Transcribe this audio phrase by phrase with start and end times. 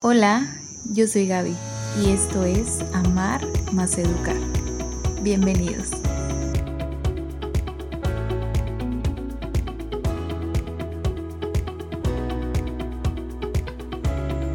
[0.00, 0.46] Hola,
[0.92, 1.56] yo soy Gaby
[2.00, 3.40] y esto es Amar
[3.72, 4.36] más Educar.
[5.24, 5.90] Bienvenidos.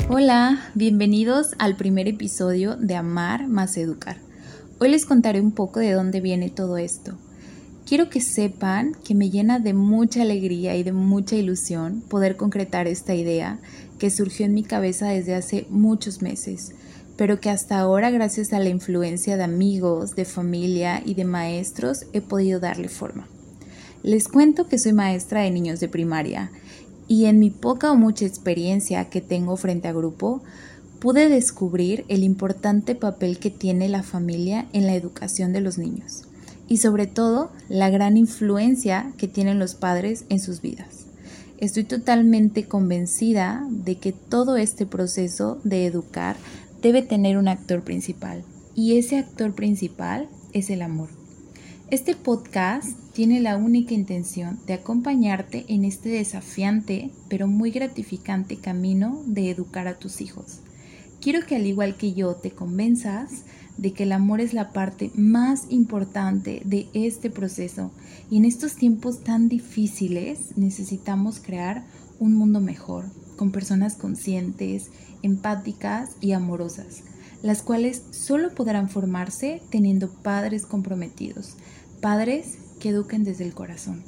[0.08, 4.16] Hola, bienvenidos al primer episodio de Amar más Educar.
[4.80, 7.18] Hoy les contaré un poco de dónde viene todo esto.
[7.86, 12.88] Quiero que sepan que me llena de mucha alegría y de mucha ilusión poder concretar
[12.88, 13.60] esta idea
[14.00, 16.72] que surgió en mi cabeza desde hace muchos meses,
[17.18, 22.06] pero que hasta ahora gracias a la influencia de amigos, de familia y de maestros
[22.14, 23.28] he podido darle forma.
[24.02, 26.52] Les cuento que soy maestra de niños de primaria
[27.10, 30.42] y en mi poca o mucha experiencia que tengo frente a grupo,
[31.00, 36.28] pude descubrir el importante papel que tiene la familia en la educación de los niños
[36.68, 41.06] y sobre todo la gran influencia que tienen los padres en sus vidas.
[41.58, 46.36] Estoy totalmente convencida de que todo este proceso de educar
[46.82, 48.44] debe tener un actor principal
[48.76, 51.10] y ese actor principal es el amor.
[51.90, 59.22] Este podcast tiene la única intención de acompañarte en este desafiante pero muy gratificante camino
[59.28, 60.62] de educar a tus hijos.
[61.22, 63.44] Quiero que al igual que yo te convenzas
[63.78, 67.92] de que el amor es la parte más importante de este proceso
[68.30, 71.86] y en estos tiempos tan difíciles necesitamos crear
[72.20, 73.06] un mundo mejor,
[73.36, 74.90] con personas conscientes,
[75.24, 77.04] empáticas y amorosas,
[77.42, 81.56] las cuales solo podrán formarse teniendo padres comprometidos,
[82.02, 84.04] padres que eduquen desde el corazón.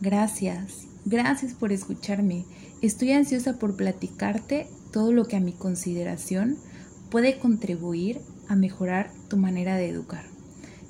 [0.00, 2.44] Gracias, gracias por escucharme.
[2.80, 6.56] Estoy ansiosa por platicarte todo lo que a mi consideración
[7.10, 8.20] puede contribuir
[8.52, 10.24] a mejorar tu manera de educar.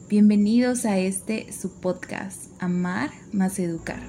[0.09, 4.03] Bienvenidos a este su podcast, Amar más Educar.